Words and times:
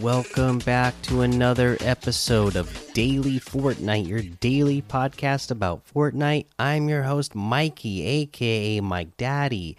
welcome 0.00 0.58
back 0.58 1.00
to 1.02 1.20
another 1.20 1.76
episode 1.80 2.56
of 2.56 2.92
Daily 2.94 3.38
Fortnite, 3.38 4.08
your 4.08 4.22
daily 4.22 4.82
podcast 4.82 5.50
about 5.50 5.86
Fortnite. 5.86 6.46
I'm 6.58 6.88
your 6.88 7.02
host, 7.02 7.34
Mikey, 7.34 8.02
aka 8.04 8.80
Mike 8.80 9.16
Daddy, 9.16 9.76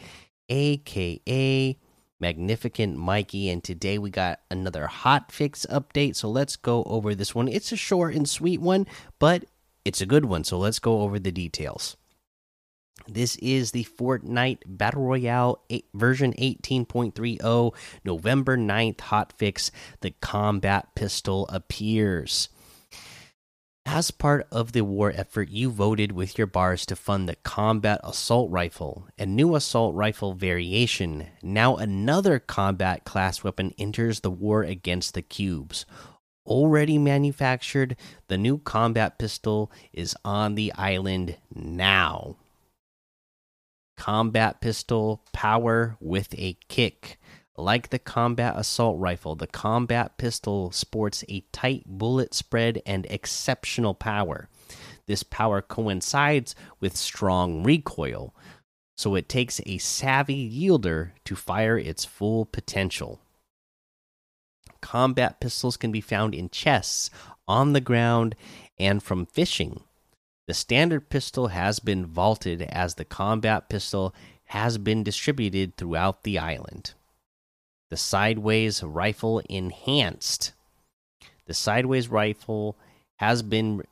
aka 0.48 1.78
Magnificent 2.20 2.98
Mikey, 2.98 3.50
and 3.50 3.64
today 3.64 3.98
we 3.98 4.10
got 4.10 4.40
another 4.50 4.88
hot 4.88 5.32
fix 5.32 5.66
update. 5.70 6.16
So 6.16 6.30
let's 6.30 6.56
go 6.56 6.84
over 6.84 7.14
this 7.14 7.36
one. 7.36 7.48
It's 7.48 7.72
a 7.72 7.78
short 7.78 8.16
and 8.16 8.30
sweet 8.30 8.62
one, 8.62 8.88
but 9.20 9.46
it's 9.84 10.02
a 10.02 10.06
good 10.06 10.26
one. 10.26 10.46
So 10.46 10.58
let's 10.58 10.80
go 10.80 11.02
over 11.02 11.20
the 11.20 11.32
details. 11.32 11.98
This 13.08 13.36
is 13.38 13.72
the 13.72 13.84
Fortnite 13.84 14.62
Battle 14.66 15.04
Royale 15.04 15.62
8, 15.70 15.86
version 15.94 16.34
18.30, 16.34 17.74
November 18.04 18.58
9th 18.58 18.98
hotfix. 18.98 19.70
The 20.02 20.12
combat 20.22 20.96
pistol 20.96 21.48
appears. 21.50 22.50
As 23.86 24.10
part 24.10 24.48
of 24.52 24.72
the 24.72 24.84
war 24.84 25.14
effort, 25.16 25.50
you 25.50 25.70
voted 25.70 26.14
with 26.14 26.40
your 26.40 26.48
bars 26.48 26.88
to 26.88 26.96
fund 26.96 27.30
the 27.30 27.36
combat 27.36 28.02
assault 28.04 28.50
rifle, 28.50 29.08
a 29.20 29.28
new 29.28 29.56
assault 29.56 29.94
rifle 29.94 30.34
variation. 30.34 31.28
Now, 31.44 31.76
another 31.76 32.40
combat 32.40 33.04
class 33.06 33.44
weapon 33.44 33.76
enters 33.78 34.22
the 34.22 34.32
war 34.32 34.64
against 34.64 35.14
the 35.14 35.22
cubes. 35.22 35.86
Already 36.48 36.98
manufactured, 36.98 37.96
the 38.28 38.38
new 38.40 38.58
combat 38.58 39.20
pistol 39.20 39.72
is 39.94 40.16
on 40.26 40.56
the 40.56 40.74
island 40.74 41.38
now 41.54 42.38
combat 43.98 44.62
pistol 44.62 45.24
power 45.34 45.98
with 46.00 46.34
a 46.38 46.58
kick. 46.68 47.20
Like 47.58 47.90
the 47.90 48.00
combat 48.00 48.56
assault 48.58 49.00
rifle, 49.00 49.36
the 49.36 49.48
combat 49.48 50.18
pistol 50.18 50.72
sports 50.72 51.24
a 51.30 51.46
tight 51.52 51.84
bullet 51.86 52.34
spread 52.34 52.82
and 52.86 53.06
exceptional 53.10 53.94
power. 53.94 54.50
This 55.08 55.24
power 55.24 55.62
coincides 55.62 56.56
with 56.80 56.98
strong 56.98 57.64
recoil, 57.64 58.36
so 58.98 59.16
it 59.16 59.30
takes 59.30 59.62
a 59.66 59.78
savvy 59.78 60.50
yielder 60.50 61.12
to 61.26 61.36
fire 61.36 61.78
its 61.78 62.04
full 62.04 62.46
potential. 62.46 63.22
Combat 64.82 65.40
pistols 65.40 65.78
can 65.78 65.92
be 65.92 66.02
found 66.02 66.36
in 66.36 66.50
chests, 66.50 67.10
on 67.48 67.74
the 67.74 67.82
ground, 67.82 68.36
and 68.78 69.02
from 69.02 69.26
fishing. 69.26 69.84
The 70.48 70.54
standard 70.54 71.10
pistol 71.10 71.48
has 71.48 71.80
been 71.80 72.06
vaulted 72.06 72.62
as 72.62 72.96
the 72.96 73.06
combat 73.06 73.68
pistol 73.68 74.14
has 74.46 74.78
been 74.78 75.04
distributed 75.04 75.76
throughout 75.76 76.24
the 76.24 76.38
island. 76.38 76.94
The 77.90 77.98
sideways 77.98 78.84
rifle 78.84 79.40
enhanced. 79.50 80.54
The 81.46 81.54
sideways 81.54 82.10
rifle 82.10 82.78
has 83.18 83.42
been 83.42 83.84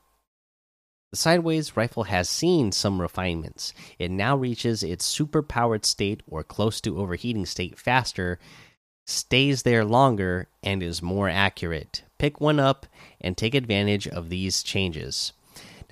the 1.12 1.18
sideways 1.18 1.78
rifle 1.78 2.06
has 2.06 2.28
seen 2.28 2.72
some 2.72 3.00
refinements. 3.00 3.72
It 4.00 4.10
now 4.10 4.36
reaches 4.36 4.82
its 4.82 5.06
superpowered 5.06 5.86
state 5.86 6.24
or 6.28 6.44
close 6.44 6.82
to 6.82 6.98
overheating 6.98 7.46
state 7.46 7.78
faster, 7.78 8.40
stays 9.06 9.62
there 9.62 9.86
longer, 9.86 10.48
and 10.64 10.82
is 10.82 11.04
more 11.04 11.30
accurate. 11.30 12.04
Pick 12.18 12.42
one 12.42 12.60
up 12.60 12.88
and 13.22 13.38
take 13.38 13.54
advantage 13.54 14.08
of 14.08 14.30
these 14.30 14.64
changes. 14.64 15.34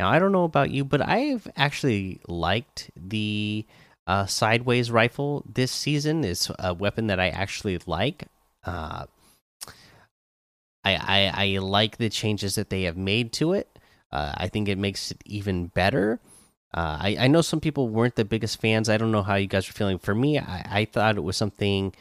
Now, 0.01 0.09
I 0.09 0.17
don't 0.17 0.31
know 0.31 0.45
about 0.45 0.72
you, 0.72 0.84
but 0.84 1.00
I've 1.00 1.47
actually 1.56 2.22
liked 2.28 2.89
the 2.95 3.67
uh, 4.07 4.25
sideways 4.25 4.89
rifle 4.89 5.45
this 5.47 5.72
season. 5.72 6.23
It's 6.23 6.50
a 6.57 6.73
weapon 6.73 7.06
that 7.06 7.19
I 7.19 7.29
actually 7.29 7.78
like. 7.85 8.23
Uh, 8.63 9.06
I, 10.84 10.95
I, 10.95 11.31
I 11.35 11.57
like 11.59 11.97
the 11.97 12.09
changes 12.09 12.56
that 12.56 12.72
they 12.72 12.81
have 12.84 12.97
made 12.97 13.31
to 13.34 13.53
it. 13.53 13.78
Uh, 14.11 14.34
I 14.35 14.47
think 14.47 14.69
it 14.69 14.79
makes 14.79 15.11
it 15.11 15.22
even 15.28 15.67
better. 15.67 16.19
Uh, 16.73 16.97
I, 17.00 17.17
I 17.19 17.28
know 17.28 17.41
some 17.41 17.59
people 17.59 17.88
weren't 17.88 18.16
the 18.16 18.25
biggest 18.25 18.59
fans. 18.59 18.90
I 18.90 18.97
don't 18.97 19.11
know 19.11 19.22
how 19.22 19.35
you 19.35 19.45
guys 19.45 19.69
are 19.69 19.73
feeling. 19.73 20.00
For 20.00 20.16
me, 20.16 20.40
I, 20.40 20.66
I 20.67 20.85
thought 20.85 21.16
it 21.16 21.22
was 21.22 21.38
something 21.38 21.94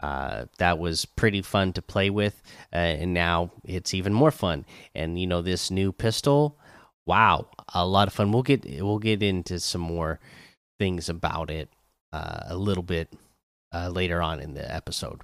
uh, 0.00 0.46
that 0.58 0.80
was 0.80 1.04
pretty 1.04 1.40
fun 1.40 1.72
to 1.74 1.82
play 1.82 2.10
with, 2.10 2.42
uh, 2.72 2.78
and 2.78 3.14
now 3.14 3.52
it's 3.64 3.94
even 3.94 4.12
more 4.12 4.32
fun. 4.32 4.66
And 4.92 5.20
you 5.20 5.28
know, 5.28 5.40
this 5.40 5.70
new 5.70 5.92
pistol, 5.92 6.58
wow, 7.06 7.46
a 7.72 7.86
lot 7.86 8.08
of 8.08 8.14
fun. 8.14 8.32
We'll 8.32 8.42
get 8.42 8.64
we'll 8.64 8.98
get 8.98 9.22
into 9.22 9.60
some 9.60 9.80
more 9.80 10.20
things 10.78 11.08
about 11.08 11.50
it 11.50 11.70
uh, 12.12 12.40
a 12.46 12.56
little 12.56 12.82
bit 12.82 13.12
uh, 13.72 13.88
later 13.88 14.22
on 14.22 14.40
in 14.40 14.54
the 14.54 14.74
episode. 14.74 15.22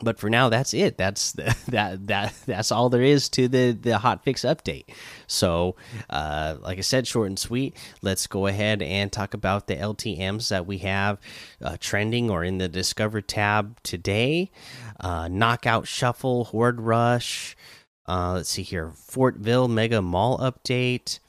But 0.00 0.18
for 0.18 0.30
now, 0.30 0.48
that's 0.48 0.72
it. 0.72 0.96
That's 0.96 1.32
the, 1.32 1.56
that 1.68 2.06
that 2.06 2.34
that's 2.46 2.72
all 2.72 2.88
there 2.88 3.02
is 3.02 3.28
to 3.30 3.46
the 3.48 3.72
the 3.72 3.98
hot 3.98 4.24
fix 4.24 4.42
update. 4.42 4.84
So, 5.26 5.76
uh, 6.08 6.56
like 6.60 6.78
I 6.78 6.82
said, 6.82 7.06
short 7.06 7.28
and 7.28 7.38
sweet. 7.38 7.76
Let's 8.00 8.26
go 8.26 8.46
ahead 8.46 8.82
and 8.82 9.12
talk 9.12 9.34
about 9.34 9.66
the 9.66 9.76
LTM's 9.76 10.48
that 10.48 10.66
we 10.66 10.78
have 10.78 11.18
uh, 11.62 11.76
trending 11.78 12.30
or 12.30 12.42
in 12.42 12.58
the 12.58 12.68
Discover 12.68 13.20
tab 13.20 13.82
today. 13.82 14.50
Uh, 14.98 15.28
Knockout 15.28 15.86
Shuffle, 15.86 16.44
Horde 16.44 16.80
Rush, 16.80 17.54
uh, 18.08 18.34
let's 18.34 18.50
see 18.50 18.62
here. 18.62 18.90
Fortville 18.90 19.70
Mega 19.70 20.02
Mall 20.02 20.38
update. 20.38 21.20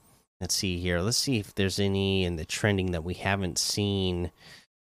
Let's 0.41 0.55
see 0.55 0.79
here. 0.79 0.99
Let's 0.99 1.17
see 1.17 1.39
if 1.39 1.53
there's 1.55 1.79
any 1.79 2.25
in 2.25 2.35
the 2.35 2.45
trending 2.45 2.91
that 2.91 3.03
we 3.03 3.13
haven't 3.13 3.57
seen 3.57 4.31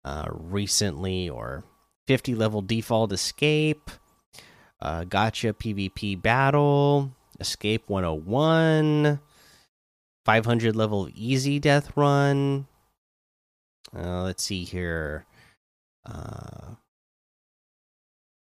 uh, 0.06 0.26
recently 0.30 1.30
or 1.30 1.64
50 2.08 2.36
level 2.36 2.62
default 2.62 3.12
escape. 3.12 3.90
Uh, 4.82 5.04
gotcha 5.04 5.54
PvP 5.54 6.22
battle. 6.22 7.12
Escape 7.40 7.90
101. 7.90 9.20
500 10.26 10.76
level 10.76 11.10
easy 11.14 11.60
death 11.60 11.92
run. 11.98 12.68
Uh, 13.96 14.24
let's 14.24 14.44
see 14.44 14.64
here. 14.64 15.26
Uh, 16.06 16.76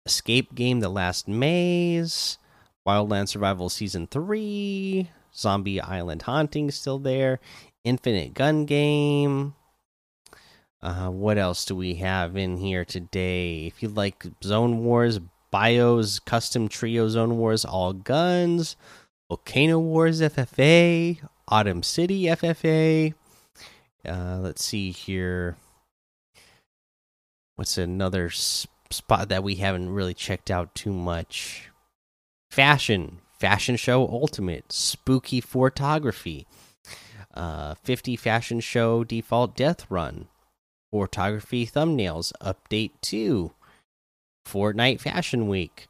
escape 0.06 0.56
game 0.56 0.80
the 0.80 0.90
last 0.90 1.28
maze 1.28 2.38
Wildland 2.88 3.28
Survival 3.28 3.68
Season 3.68 4.08
3, 4.08 5.10
Zombie 5.36 5.82
Island 5.82 6.22
Haunting 6.22 6.72
still 6.72 7.00
there, 7.00 7.42
Infinite 7.84 8.34
Gun 8.34 8.66
Game. 8.66 9.56
Uh, 10.82 11.10
what 11.10 11.38
else 11.38 11.66
do 11.66 11.76
we 11.76 11.96
have 11.96 12.38
in 12.38 12.58
here 12.58 12.86
today? 12.86 13.66
If 13.66 13.84
you 13.84 13.90
like 13.90 14.26
Zone 14.42 14.86
Wars, 14.86 15.20
Bios, 15.52 16.20
Custom 16.20 16.70
Trio 16.70 17.10
Zone 17.10 17.38
Wars, 17.38 17.66
All 17.66 17.92
Guns, 17.92 18.78
Volcano 19.28 19.80
Wars 19.80 20.22
FFA, 20.22 21.20
Autumn 21.50 21.84
City 21.84 22.24
FFA. 22.24 23.14
Uh, 24.08 24.38
let's 24.40 24.64
see 24.64 24.92
here. 24.92 25.58
What's 27.56 27.78
another 27.78 28.30
spot 28.30 29.28
that 29.28 29.44
we 29.44 29.56
haven't 29.56 29.90
really 29.90 30.14
checked 30.14 30.50
out 30.50 30.74
too 30.74 30.94
much? 30.94 31.70
Fashion, 32.50 33.20
fashion 33.40 33.76
show 33.76 34.08
ultimate, 34.08 34.72
spooky 34.72 35.42
photography, 35.42 36.48
uh, 37.34 37.76
50 37.84 38.16
fashion 38.16 38.60
show 38.60 39.04
default 39.04 39.56
death 39.56 39.86
run, 39.90 40.28
photography 40.92 41.66
thumbnails 41.66 42.32
update 42.42 42.92
2, 43.02 43.52
Fortnite 44.48 45.00
Fashion 45.00 45.48
Week. 45.48 45.88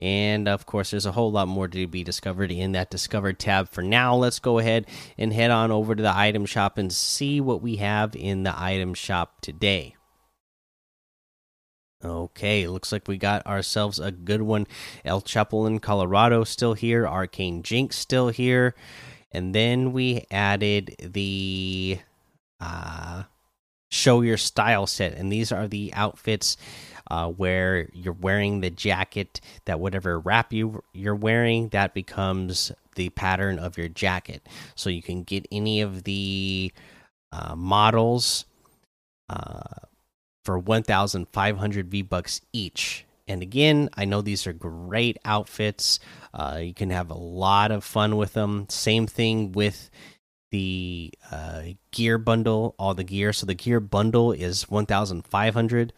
And 0.00 0.46
of 0.46 0.66
course, 0.66 0.90
there's 0.90 1.06
a 1.06 1.12
whole 1.12 1.32
lot 1.32 1.48
more 1.48 1.68
to 1.68 1.86
be 1.86 2.04
discovered 2.04 2.52
in 2.52 2.72
that 2.72 2.90
discovered 2.90 3.38
tab. 3.38 3.68
For 3.70 3.82
now, 3.82 4.14
let's 4.14 4.38
go 4.38 4.58
ahead 4.58 4.86
and 5.16 5.32
head 5.32 5.50
on 5.50 5.70
over 5.70 5.94
to 5.94 6.02
the 6.02 6.14
item 6.14 6.44
shop 6.44 6.76
and 6.76 6.92
see 6.92 7.40
what 7.40 7.62
we 7.62 7.76
have 7.76 8.14
in 8.14 8.42
the 8.42 8.54
item 8.54 8.92
shop 8.92 9.40
today. 9.40 9.95
Okay, 12.06 12.66
looks 12.68 12.92
like 12.92 13.08
we 13.08 13.18
got 13.18 13.46
ourselves 13.46 13.98
a 13.98 14.10
good 14.10 14.42
one. 14.42 14.66
El 15.04 15.22
Chapulín, 15.22 15.82
Colorado, 15.82 16.44
still 16.44 16.74
here. 16.74 17.06
Arcane 17.06 17.62
Jinx, 17.62 17.96
still 17.96 18.28
here. 18.28 18.74
And 19.32 19.54
then 19.54 19.92
we 19.92 20.24
added 20.30 20.94
the 20.98 21.98
uh, 22.60 23.24
Show 23.90 24.20
Your 24.22 24.36
Style 24.36 24.86
set. 24.86 25.14
And 25.14 25.30
these 25.32 25.52
are 25.52 25.68
the 25.68 25.92
outfits 25.94 26.56
uh, 27.10 27.28
where 27.30 27.88
you're 27.92 28.12
wearing 28.12 28.60
the 28.60 28.70
jacket, 28.70 29.40
that 29.64 29.80
whatever 29.80 30.18
wrap 30.18 30.52
you, 30.52 30.82
you're 30.92 31.14
wearing, 31.14 31.68
that 31.68 31.92
becomes 31.92 32.72
the 32.94 33.10
pattern 33.10 33.58
of 33.58 33.76
your 33.76 33.88
jacket. 33.88 34.48
So 34.74 34.90
you 34.90 35.02
can 35.02 35.22
get 35.22 35.46
any 35.52 35.80
of 35.80 36.04
the 36.04 36.72
uh, 37.32 37.54
models. 37.56 38.44
Uh, 39.28 39.62
for 40.46 40.58
1,500 40.58 41.90
V 41.90 42.02
bucks 42.02 42.40
each. 42.52 43.04
And 43.26 43.42
again, 43.42 43.90
I 43.94 44.04
know 44.04 44.22
these 44.22 44.46
are 44.46 44.52
great 44.52 45.18
outfits. 45.24 45.98
Uh, 46.32 46.60
you 46.62 46.72
can 46.72 46.90
have 46.90 47.10
a 47.10 47.18
lot 47.18 47.72
of 47.72 47.82
fun 47.82 48.16
with 48.16 48.34
them. 48.34 48.66
Same 48.68 49.08
thing 49.08 49.50
with 49.50 49.90
the 50.52 51.12
uh, 51.32 51.62
gear 51.90 52.18
bundle, 52.18 52.76
all 52.78 52.94
the 52.94 53.02
gear. 53.02 53.32
So 53.32 53.44
the 53.44 53.54
gear 53.54 53.80
bundle 53.80 54.30
is 54.30 54.70
1,500. 54.70 55.92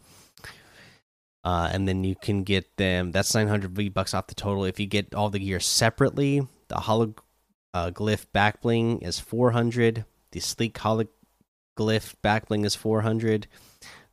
Uh, 1.45 1.71
and 1.71 1.87
then 1.87 2.03
you 2.03 2.17
can 2.17 2.43
get 2.43 2.79
them. 2.79 3.12
That's 3.12 3.35
900 3.35 3.71
V 3.73 3.91
bucks 3.91 4.15
off 4.15 4.29
the 4.29 4.35
total. 4.35 4.65
If 4.65 4.81
you 4.81 4.87
get 4.87 5.15
all 5.15 5.29
the 5.29 5.39
gear 5.39 5.61
separately, 5.61 6.41
the 6.69 6.77
hologlyph 6.77 8.23
uh, 8.23 8.31
back 8.33 8.62
bling 8.62 9.03
is 9.03 9.21
400. 9.21 10.06
The 10.33 10.41
sleek 10.41 10.79
hologlyph 10.79 12.15
back 12.23 12.49
bling 12.49 12.65
is 12.65 12.75
400. 12.75 13.47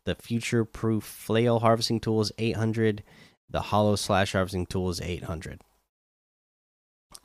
The 0.05 0.15
future 0.15 0.65
proof 0.65 1.03
flail 1.03 1.59
harvesting 1.59 1.99
tool 1.99 2.21
is 2.21 2.31
800. 2.37 3.03
The 3.49 3.61
hollow 3.61 3.95
slash 3.95 4.33
harvesting 4.33 4.65
tool 4.67 4.89
is 4.89 5.01
800. 5.01 5.61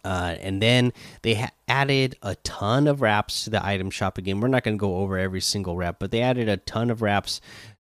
Uh, 0.05 0.37
and 0.41 0.63
then 0.63 0.93
they 1.23 1.47
added 1.69 2.17
a 2.23 2.35
ton 2.37 2.87
of 2.87 3.03
wraps 3.03 3.45
to 3.45 3.51
the 3.51 3.65
item 3.65 3.91
shop 3.91 4.17
again. 4.19 4.41
We're 4.41 4.49
not 4.49 4.65
going 4.65 4.77
to 4.77 4.81
go 4.81 4.97
over 4.97 5.19
every 5.19 5.41
single 5.41 5.77
wrap, 5.77 5.99
but 5.99 6.11
they 6.11 6.23
added 6.23 6.49
a 6.49 6.57
ton 6.57 6.91
of 6.91 7.03
wraps 7.03 7.41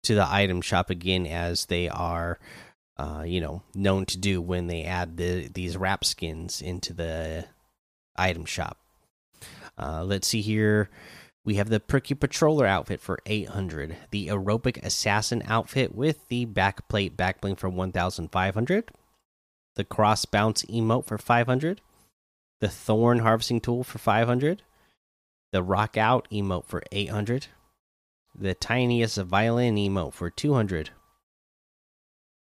to 0.04 0.16
the 0.16 0.28
item 0.28 0.62
shop 0.62 0.90
again, 0.90 1.26
as 1.26 1.66
they 1.66 1.90
are, 1.90 2.40
uh, 2.98 3.24
you 3.26 3.42
know, 3.42 3.64
known 3.74 4.06
to 4.08 4.18
do 4.18 4.42
when 4.42 4.68
they 4.68 4.84
add 4.84 5.18
the 5.18 5.48
these 5.48 5.78
wrap 5.78 6.06
skins 6.06 6.62
into 6.62 6.94
the 6.94 7.46
item 8.16 8.46
shop. 8.46 8.78
Uh, 9.78 10.04
let's 10.04 10.28
see 10.28 10.42
here. 10.42 10.90
We 11.46 11.56
have 11.56 11.70
the 11.70 11.82
Prickly 11.82 12.16
Patroller 12.16 12.66
outfit 12.66 13.02
for 13.02 13.20
800, 13.26 13.98
the 14.12 14.28
Aerobic 14.28 14.82
Assassin 14.84 15.44
outfit 15.46 15.94
with 15.94 16.28
the 16.30 16.46
backplate 16.46 17.18
backbling 17.18 17.58
for 17.58 17.70
1500, 17.70 18.92
the 19.76 19.84
Cross 19.84 20.26
Bounce 20.26 20.64
emote 20.64 21.06
for 21.06 21.18
500, 21.18 21.82
the 22.62 22.70
Thorn 22.70 23.20
Harvesting 23.20 23.60
Tool 23.60 23.84
for 23.84 23.98
500, 23.98 24.62
the 25.52 25.64
Rock 25.64 25.98
Out 25.98 26.30
emote 26.32 26.66
for 26.66 26.82
800, 26.94 27.48
the 28.34 28.54
Tiniest 28.54 29.18
Violin 29.18 29.76
emote 29.76 30.14
for 30.14 30.30
200. 30.30 30.92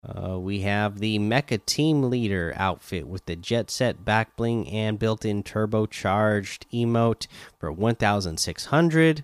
Uh, 0.04 0.40
we 0.40 0.62
have 0.62 1.00
the 1.00 1.20
Mecha 1.20 1.64
Team 1.66 2.10
Leader 2.10 2.54
outfit 2.56 3.08
with 3.08 3.26
the 3.26 3.36
Jet 3.36 3.70
Set 3.70 4.04
back 4.04 4.36
bling 4.36 4.68
and 4.68 4.98
built 4.98 5.24
in 5.26 5.44
turbocharged 5.44 6.64
emote 6.74 7.28
for 7.60 7.72
1600. 7.72 9.24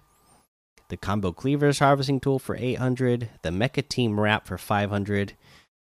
The 0.90 0.98
Combo 0.98 1.32
Cleavers 1.32 1.80
Harvesting 1.80 2.20
Tool 2.20 2.40
for 2.40 2.56
800. 2.56 3.30
The 3.42 3.50
Mecha 3.50 3.88
Team 3.88 4.20
Wrap 4.20 4.48
for 4.48 4.58
500. 4.58 5.34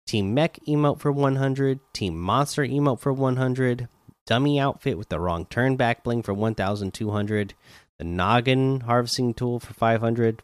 Team 0.07 0.33
Mech 0.33 0.59
emote 0.68 1.00
for 1.00 1.12
100. 1.12 1.80
Team 1.94 2.19
Monster 2.19 2.65
emote 2.65 3.00
for 3.00 3.13
100 3.13 3.88
dummy 4.30 4.59
outfit 4.59 4.95
with 4.95 5.09
the 5.09 5.19
wrong 5.19 5.44
turn 5.47 5.75
back 5.75 6.03
bling 6.03 6.21
for 6.21 6.35
1200 6.35 7.56
the 7.97 8.03
noggin 8.03 8.81
harvesting 8.81 9.33
tool 9.33 9.59
for 9.59 9.74
500 9.74 10.44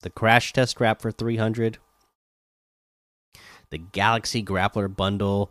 the 0.00 0.10
crash 0.10 0.52
test 0.52 0.80
wrap 0.80 1.00
for 1.00 1.12
300 1.12 1.78
the 3.70 3.78
galaxy 3.78 4.42
grappler 4.42 4.94
bundle. 4.94 5.50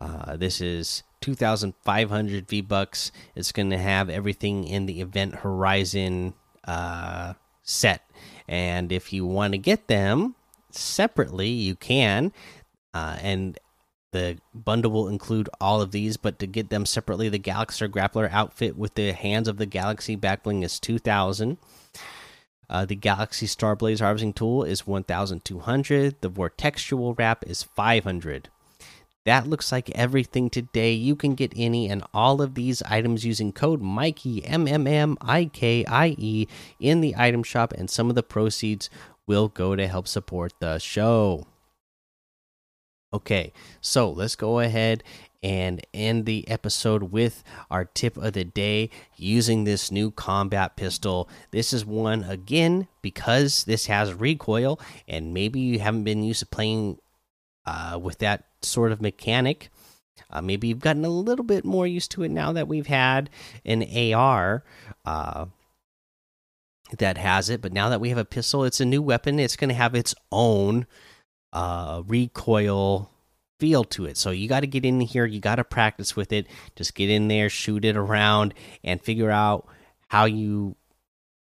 Uh, 0.00 0.36
this 0.36 0.60
is 0.60 1.02
2500 1.20 2.46
v 2.46 2.60
bucks 2.60 3.10
it's 3.34 3.52
going 3.52 3.70
to 3.70 3.78
have 3.78 4.10
everything 4.10 4.64
in 4.64 4.84
the 4.86 5.00
event 5.00 5.36
horizon 5.36 6.34
uh, 6.64 7.32
set. 7.62 8.02
And 8.46 8.92
if 8.92 9.12
you 9.12 9.24
want 9.24 9.52
to 9.52 9.58
get 9.58 9.88
them 9.88 10.34
separately 10.70 11.48
you 11.48 11.74
can. 11.74 12.32
Uh, 12.92 13.16
and 13.20 13.58
the 14.14 14.38
bundle 14.54 14.92
will 14.92 15.08
include 15.08 15.50
all 15.60 15.82
of 15.82 15.90
these, 15.90 16.16
but 16.16 16.38
to 16.38 16.46
get 16.46 16.70
them 16.70 16.86
separately, 16.86 17.28
the 17.28 17.38
Galaxy 17.38 17.88
Grappler 17.88 18.30
outfit 18.30 18.78
with 18.78 18.94
the 18.94 19.12
Hands 19.12 19.48
of 19.48 19.56
the 19.56 19.66
Galaxy 19.66 20.16
backbling 20.16 20.64
is 20.64 20.78
2000. 20.78 21.58
Uh, 22.68 22.84
the 22.84 22.94
Galaxy 22.94 23.46
Starblaze 23.46 24.00
harvesting 24.00 24.32
tool 24.32 24.64
is 24.64 24.86
1200. 24.86 26.20
The 26.20 26.30
Vortexual 26.30 27.18
wrap 27.18 27.44
is 27.46 27.62
500. 27.62 28.48
That 29.24 29.46
looks 29.46 29.72
like 29.72 29.90
everything 29.90 30.50
today. 30.50 30.92
You 30.92 31.16
can 31.16 31.34
get 31.34 31.52
any 31.56 31.88
and 31.88 32.04
all 32.12 32.42
of 32.42 32.54
these 32.54 32.82
items 32.82 33.24
using 33.24 33.52
code 33.52 33.80
Mikey 33.80 34.44
M 34.44 34.68
M 34.68 34.86
M 34.86 35.16
I 35.20 35.46
K 35.46 35.84
I 35.86 36.14
E 36.18 36.46
in 36.78 37.00
the 37.00 37.14
item 37.16 37.42
shop, 37.42 37.72
and 37.72 37.88
some 37.88 38.10
of 38.10 38.16
the 38.16 38.22
proceeds 38.22 38.90
will 39.26 39.48
go 39.48 39.74
to 39.76 39.88
help 39.88 40.06
support 40.06 40.52
the 40.60 40.78
show. 40.78 41.46
Okay, 43.14 43.52
so 43.80 44.10
let's 44.10 44.36
go 44.36 44.58
ahead 44.58 45.02
and 45.44 45.86
end 45.92 46.24
the 46.24 46.48
episode 46.48 47.12
with 47.12 47.44
our 47.70 47.84
tip 47.84 48.16
of 48.16 48.32
the 48.32 48.44
day 48.44 48.88
using 49.16 49.64
this 49.64 49.92
new 49.92 50.10
combat 50.10 50.74
pistol. 50.74 51.28
This 51.50 51.74
is 51.74 51.84
one 51.84 52.24
again 52.24 52.88
because 53.02 53.64
this 53.64 53.86
has 53.86 54.14
recoil, 54.14 54.80
and 55.06 55.34
maybe 55.34 55.60
you 55.60 55.78
haven't 55.78 56.04
been 56.04 56.22
used 56.22 56.40
to 56.40 56.46
playing 56.46 56.98
uh, 57.66 58.00
with 58.02 58.18
that 58.20 58.46
sort 58.62 58.90
of 58.90 59.02
mechanic. 59.02 59.68
Uh, 60.30 60.40
maybe 60.40 60.68
you've 60.68 60.80
gotten 60.80 61.04
a 61.04 61.10
little 61.10 61.44
bit 61.44 61.64
more 61.64 61.86
used 61.86 62.10
to 62.12 62.22
it 62.22 62.30
now 62.30 62.50
that 62.52 62.66
we've 62.66 62.86
had 62.86 63.28
an 63.66 63.84
AR 64.14 64.64
uh, 65.04 65.44
that 66.96 67.18
has 67.18 67.50
it. 67.50 67.60
But 67.60 67.74
now 67.74 67.90
that 67.90 68.00
we 68.00 68.08
have 68.08 68.18
a 68.18 68.24
pistol, 68.24 68.64
it's 68.64 68.80
a 68.80 68.86
new 68.86 69.02
weapon. 69.02 69.38
It's 69.38 69.56
going 69.56 69.68
to 69.68 69.74
have 69.74 69.94
its 69.94 70.14
own 70.32 70.86
uh, 71.52 72.02
recoil 72.06 73.10
feel 73.58 73.84
to 73.84 74.06
it. 74.06 74.16
So 74.16 74.30
you 74.30 74.48
got 74.48 74.60
to 74.60 74.66
get 74.66 74.84
in 74.84 75.00
here, 75.00 75.26
you 75.26 75.40
got 75.40 75.56
to 75.56 75.64
practice 75.64 76.16
with 76.16 76.32
it. 76.32 76.46
Just 76.76 76.94
get 76.94 77.10
in 77.10 77.28
there, 77.28 77.48
shoot 77.48 77.84
it 77.84 77.96
around, 77.96 78.54
and 78.82 79.00
figure 79.00 79.30
out 79.30 79.66
how 80.08 80.24
you, 80.24 80.76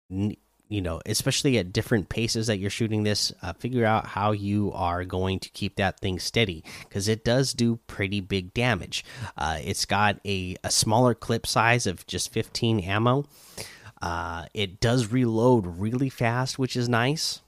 you 0.09 0.81
know, 0.81 1.01
especially 1.07 1.59
at 1.59 1.73
different 1.73 2.09
paces 2.09 2.47
that 2.47 2.59
you're 2.59 2.71
shooting 2.71 3.03
this, 3.03 3.33
uh, 3.43 3.53
figure 3.55 3.85
out 3.85 4.07
how 4.07 4.33
you 4.33 4.73
are 4.73 5.05
going 5.05 5.39
to 5.41 5.49
keep 5.51 5.77
that 5.77 6.01
thing 6.01 6.19
steady 6.19 6.65
because 6.81 7.09
it 7.09 7.25
does 7.25 7.53
do 7.53 7.79
pretty 7.87 8.21
big 8.21 8.55
damage. 8.55 9.05
Uh, 9.37 9.59
it's 9.63 9.85
got 9.85 10.19
a, 10.25 10.57
a 10.65 10.71
smaller 10.71 11.15
clip 11.15 11.47
size 11.47 11.87
of 11.87 12.07
just 12.07 12.33
15 12.33 12.81
ammo. 12.81 13.25
Uh, 14.03 14.47
it 14.53 14.81
does 14.81 15.11
reload 15.11 15.67
really 15.79 16.09
fast, 16.09 16.59
which 16.59 16.77
is 16.77 16.89
nice. 16.89 17.41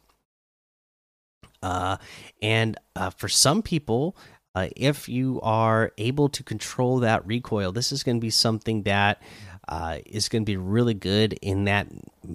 Uh, 1.62 1.96
and 2.40 2.76
uh, 2.94 3.10
for 3.10 3.28
some 3.28 3.62
people, 3.62 4.16
uh, 4.58 4.68
if 4.76 5.08
you 5.08 5.40
are 5.42 5.92
able 5.98 6.28
to 6.30 6.42
control 6.42 6.98
that 7.00 7.26
recoil, 7.26 7.72
this 7.72 7.92
is 7.92 8.02
going 8.02 8.16
to 8.16 8.20
be 8.20 8.30
something 8.30 8.82
that 8.82 9.22
uh, 9.68 9.98
is 10.06 10.28
going 10.28 10.42
to 10.42 10.46
be 10.46 10.56
really 10.56 10.94
good 10.94 11.34
in 11.42 11.64
that 11.64 11.86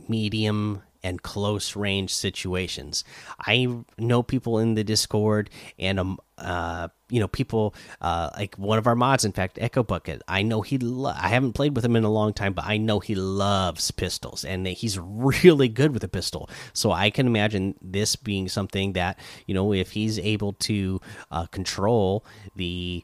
medium 0.07 0.81
and 1.03 1.21
close 1.21 1.75
range 1.75 2.13
situations. 2.13 3.03
I 3.39 3.67
know 3.97 4.23
people 4.23 4.59
in 4.59 4.75
the 4.75 4.83
Discord 4.83 5.49
and 5.77 5.99
um 5.99 6.19
uh 6.37 6.87
you 7.09 7.19
know 7.19 7.27
people 7.27 7.75
uh 8.01 8.29
like 8.35 8.55
one 8.57 8.79
of 8.79 8.87
our 8.87 8.95
mods 8.95 9.23
in 9.25 9.31
fact 9.31 9.59
Echo 9.61 9.83
Bucket. 9.83 10.21
I 10.27 10.41
know 10.41 10.61
he 10.61 10.79
I 11.05 11.27
haven't 11.29 11.53
played 11.53 11.75
with 11.75 11.85
him 11.85 11.95
in 11.95 12.03
a 12.03 12.11
long 12.11 12.33
time 12.33 12.53
but 12.53 12.65
I 12.65 12.77
know 12.77 12.99
he 12.99 13.15
loves 13.15 13.91
pistols 13.91 14.43
and 14.43 14.65
he's 14.65 14.97
really 14.97 15.67
good 15.67 15.93
with 15.93 16.03
a 16.03 16.07
pistol. 16.07 16.49
So 16.73 16.91
I 16.91 17.09
can 17.09 17.27
imagine 17.27 17.75
this 17.81 18.15
being 18.15 18.47
something 18.47 18.93
that, 18.93 19.19
you 19.45 19.53
know, 19.53 19.73
if 19.73 19.91
he's 19.91 20.17
able 20.19 20.53
to 20.53 21.01
uh 21.31 21.45
control 21.47 22.25
the 22.55 23.03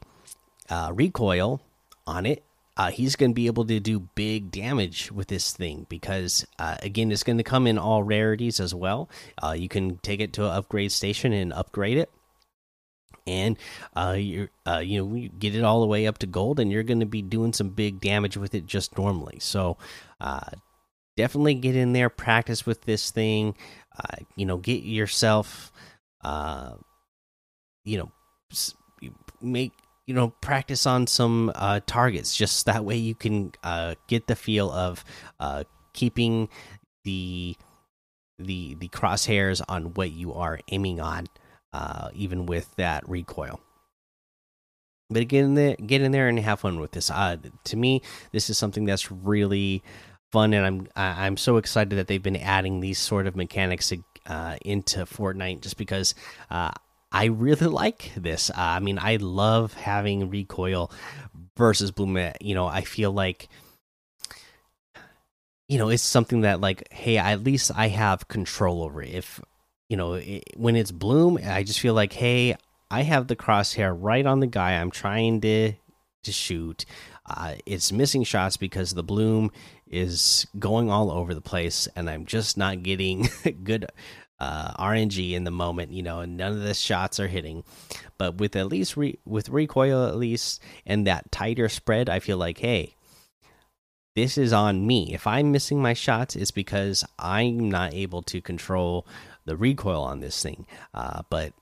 uh 0.68 0.90
recoil 0.94 1.60
on 2.06 2.26
it 2.26 2.44
uh, 2.80 2.90
he's 2.90 3.14
going 3.14 3.30
to 3.30 3.34
be 3.34 3.46
able 3.46 3.66
to 3.66 3.78
do 3.78 4.00
big 4.14 4.50
damage 4.50 5.12
with 5.12 5.28
this 5.28 5.52
thing 5.52 5.84
because 5.90 6.46
uh, 6.58 6.78
again 6.82 7.12
it's 7.12 7.22
going 7.22 7.36
to 7.36 7.44
come 7.44 7.66
in 7.66 7.76
all 7.76 8.02
rarities 8.02 8.58
as 8.58 8.74
well. 8.74 9.10
Uh, 9.42 9.52
you 9.52 9.68
can 9.68 9.98
take 9.98 10.18
it 10.18 10.32
to 10.32 10.46
an 10.46 10.50
upgrade 10.52 10.90
station 10.90 11.34
and 11.34 11.52
upgrade 11.52 11.98
it. 11.98 12.10
And 13.26 13.58
uh, 13.94 14.16
you 14.16 14.48
uh, 14.66 14.78
you 14.78 15.04
know 15.04 15.14
you 15.14 15.28
get 15.28 15.54
it 15.54 15.62
all 15.62 15.82
the 15.82 15.86
way 15.86 16.06
up 16.06 16.16
to 16.18 16.26
gold 16.26 16.58
and 16.58 16.72
you're 16.72 16.82
going 16.82 17.00
to 17.00 17.06
be 17.06 17.20
doing 17.20 17.52
some 17.52 17.68
big 17.68 18.00
damage 18.00 18.38
with 18.38 18.54
it 18.54 18.64
just 18.64 18.96
normally. 18.96 19.40
So 19.40 19.76
uh, 20.18 20.48
definitely 21.18 21.56
get 21.56 21.76
in 21.76 21.92
there 21.92 22.08
practice 22.08 22.64
with 22.64 22.80
this 22.84 23.10
thing 23.10 23.56
you 24.36 24.46
know 24.46 24.56
get 24.56 24.82
yourself 24.82 25.70
you 27.84 27.98
know 27.98 28.10
make 29.42 29.72
you 30.10 30.16
know 30.16 30.30
practice 30.40 30.86
on 30.86 31.06
some 31.06 31.52
uh, 31.54 31.78
targets 31.86 32.34
just 32.34 32.66
that 32.66 32.84
way 32.84 32.96
you 32.96 33.14
can 33.14 33.52
uh, 33.62 33.94
get 34.08 34.26
the 34.26 34.34
feel 34.34 34.68
of 34.72 35.04
uh, 35.38 35.62
keeping 35.92 36.48
the 37.04 37.56
the 38.36 38.74
the 38.80 38.88
crosshairs 38.88 39.62
on 39.68 39.94
what 39.94 40.10
you 40.10 40.34
are 40.34 40.58
aiming 40.72 40.98
on 40.98 41.28
uh, 41.72 42.08
even 42.12 42.44
with 42.44 42.74
that 42.74 43.08
recoil. 43.08 43.60
But 45.10 45.28
get 45.28 45.44
in 45.44 45.54
there 45.54 45.76
get 45.76 46.00
in 46.02 46.10
there 46.10 46.26
and 46.26 46.40
have 46.40 46.58
fun 46.58 46.80
with 46.80 46.90
this. 46.90 47.08
Uh, 47.08 47.36
to 47.62 47.76
me 47.76 48.02
this 48.32 48.50
is 48.50 48.58
something 48.58 48.86
that's 48.86 49.12
really 49.12 49.80
fun 50.32 50.54
and 50.54 50.64
i'm 50.64 50.88
i'm 50.94 51.36
so 51.36 51.56
excited 51.56 51.96
that 51.96 52.06
they've 52.06 52.22
been 52.22 52.36
adding 52.36 52.78
these 52.78 53.00
sort 53.00 53.26
of 53.26 53.34
mechanics 53.34 53.92
uh, 54.26 54.56
into 54.64 55.00
fortnite 55.00 55.60
just 55.60 55.76
because 55.76 56.14
I 57.12 57.26
really 57.26 57.66
like 57.66 58.12
this. 58.16 58.50
Uh, 58.50 58.54
I 58.56 58.80
mean, 58.80 58.98
I 59.00 59.16
love 59.16 59.74
having 59.74 60.30
recoil 60.30 60.90
versus 61.56 61.90
bloom. 61.90 62.16
You 62.40 62.54
know, 62.54 62.66
I 62.66 62.82
feel 62.82 63.12
like 63.12 63.48
you 65.68 65.78
know 65.78 65.88
it's 65.88 66.02
something 66.02 66.42
that 66.42 66.60
like, 66.60 66.92
hey, 66.92 67.18
at 67.18 67.42
least 67.42 67.70
I 67.74 67.88
have 67.88 68.28
control 68.28 68.82
over 68.82 69.02
it. 69.02 69.10
If 69.14 69.40
you 69.88 69.96
know 69.96 70.14
it, 70.14 70.44
when 70.56 70.76
it's 70.76 70.92
bloom, 70.92 71.38
I 71.44 71.62
just 71.62 71.80
feel 71.80 71.94
like, 71.94 72.12
hey, 72.12 72.56
I 72.90 73.02
have 73.02 73.26
the 73.26 73.36
crosshair 73.36 73.96
right 73.96 74.26
on 74.26 74.40
the 74.40 74.46
guy 74.46 74.72
I'm 74.72 74.90
trying 74.90 75.40
to 75.42 75.72
to 76.22 76.32
shoot. 76.32 76.84
Uh, 77.26 77.54
it's 77.66 77.92
missing 77.92 78.24
shots 78.24 78.56
because 78.56 78.94
the 78.94 79.02
bloom 79.02 79.52
is 79.86 80.46
going 80.58 80.90
all 80.90 81.10
over 81.10 81.34
the 81.34 81.40
place, 81.40 81.88
and 81.96 82.08
I'm 82.08 82.24
just 82.24 82.56
not 82.56 82.82
getting 82.82 83.28
good 83.64 83.86
uh, 84.40 84.72
RNG 84.82 85.32
in 85.32 85.44
the 85.44 85.50
moment. 85.50 85.92
You 85.92 86.02
know, 86.02 86.20
and 86.20 86.36
none 86.36 86.52
of 86.52 86.62
the 86.62 86.74
shots 86.74 87.20
are 87.20 87.28
hitting. 87.28 87.64
But 88.18 88.36
with 88.36 88.56
at 88.56 88.66
least 88.68 88.96
re 88.96 89.18
with 89.24 89.48
recoil 89.48 90.06
at 90.06 90.16
least 90.16 90.62
and 90.86 91.06
that 91.06 91.30
tighter 91.30 91.68
spread, 91.68 92.08
I 92.08 92.18
feel 92.18 92.36
like 92.36 92.58
hey, 92.58 92.94
this 94.16 94.36
is 94.36 94.52
on 94.52 94.86
me. 94.86 95.14
If 95.14 95.26
I'm 95.26 95.52
missing 95.52 95.80
my 95.80 95.94
shots, 95.94 96.36
it's 96.36 96.50
because 96.50 97.04
I'm 97.18 97.70
not 97.70 97.94
able 97.94 98.22
to 98.22 98.40
control 98.40 99.06
the 99.44 99.56
recoil 99.56 100.02
on 100.02 100.20
this 100.20 100.42
thing. 100.42 100.66
Uh, 100.92 101.22
but 101.30 101.52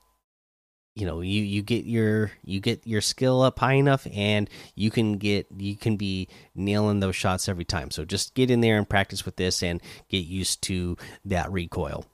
you 0.95 1.05
know 1.05 1.21
you 1.21 1.41
you 1.41 1.61
get 1.61 1.85
your 1.85 2.31
you 2.43 2.59
get 2.59 2.85
your 2.85 3.01
skill 3.01 3.41
up 3.41 3.59
high 3.59 3.73
enough 3.73 4.05
and 4.13 4.49
you 4.75 4.91
can 4.91 5.17
get 5.17 5.47
you 5.57 5.75
can 5.75 5.95
be 5.95 6.27
nailing 6.55 6.99
those 6.99 7.15
shots 7.15 7.47
every 7.47 7.63
time 7.63 7.89
so 7.89 8.03
just 8.03 8.33
get 8.33 8.51
in 8.51 8.59
there 8.59 8.77
and 8.77 8.89
practice 8.89 9.25
with 9.25 9.37
this 9.37 9.63
and 9.63 9.81
get 10.09 10.25
used 10.25 10.61
to 10.61 10.97
that 11.23 11.49
recoil 11.51 12.05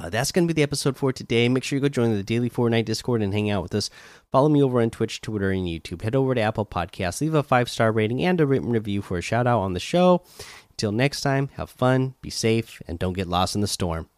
uh, 0.00 0.08
that's 0.08 0.32
going 0.32 0.46
to 0.46 0.52
be 0.52 0.56
the 0.56 0.62
episode 0.62 0.96
for 0.96 1.12
today. 1.12 1.48
Make 1.48 1.62
sure 1.62 1.76
you 1.76 1.80
go 1.80 1.88
join 1.88 2.14
the 2.14 2.22
Daily 2.22 2.48
Fortnite 2.48 2.86
Discord 2.86 3.22
and 3.22 3.34
hang 3.34 3.50
out 3.50 3.62
with 3.62 3.74
us. 3.74 3.90
Follow 4.32 4.48
me 4.48 4.62
over 4.62 4.80
on 4.80 4.90
Twitch, 4.90 5.20
Twitter, 5.20 5.50
and 5.50 5.66
YouTube. 5.66 6.02
Head 6.02 6.16
over 6.16 6.34
to 6.34 6.40
Apple 6.40 6.64
Podcasts, 6.64 7.20
leave 7.20 7.34
a 7.34 7.42
five 7.42 7.68
star 7.68 7.92
rating 7.92 8.24
and 8.24 8.40
a 8.40 8.46
written 8.46 8.70
review 8.70 9.02
for 9.02 9.18
a 9.18 9.22
shout 9.22 9.46
out 9.46 9.60
on 9.60 9.74
the 9.74 9.80
show. 9.80 10.22
Until 10.70 10.92
next 10.92 11.20
time, 11.20 11.50
have 11.54 11.68
fun, 11.68 12.14
be 12.22 12.30
safe, 12.30 12.80
and 12.88 12.98
don't 12.98 13.12
get 13.12 13.28
lost 13.28 13.54
in 13.54 13.60
the 13.60 13.66
storm. 13.66 14.08